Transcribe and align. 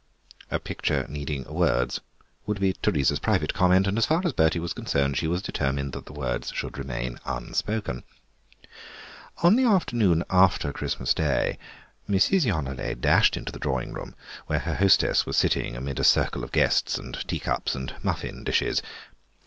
"A 0.49 0.57
picture 0.57 1.05
needing 1.07 1.43
words," 1.43 2.01
would 2.47 2.59
be 2.59 2.73
Teresa's 2.73 3.19
private 3.19 3.53
comment, 3.53 3.85
and 3.85 3.99
as 3.99 4.07
far 4.07 4.23
as 4.25 4.33
Bertie 4.33 4.57
was 4.57 4.73
concerned 4.73 5.15
she 5.15 5.27
was 5.27 5.43
determined 5.43 5.93
that 5.93 6.07
the 6.07 6.11
words 6.13 6.51
should 6.55 6.79
remain 6.79 7.19
unspoken. 7.23 8.01
On 9.43 9.55
the 9.55 9.65
afternoon 9.65 10.23
after 10.27 10.73
Christmas 10.73 11.13
Day 11.13 11.59
Mrs. 12.09 12.47
Yonelet 12.47 12.99
dashed 12.99 13.37
into 13.37 13.51
the 13.51 13.59
drawing 13.59 13.93
room, 13.93 14.15
where 14.47 14.57
her 14.57 14.73
hostess 14.73 15.27
was 15.27 15.37
sitting 15.37 15.75
amid 15.75 15.99
a 15.99 16.03
circle 16.03 16.43
of 16.43 16.51
guests 16.51 16.97
and 16.97 17.19
teacups 17.27 17.75
and 17.75 17.93
muffin 18.01 18.43
dishes. 18.43 18.81